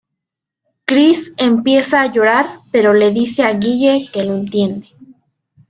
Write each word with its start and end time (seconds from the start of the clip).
Cris 0.87 1.35
empieza 1.37 2.01
a 2.01 2.11
llorar 2.11 2.47
pero 2.71 2.91
le 2.91 3.11
dice 3.11 3.43
a 3.43 3.53
Guille 3.53 4.09
que 4.11 4.23
lo 4.23 4.33
entiende. 4.35 4.87